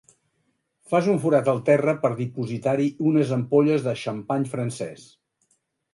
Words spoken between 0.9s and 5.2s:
Fas un forat al terra per dipositar-hi unes ampolles de xampany francès.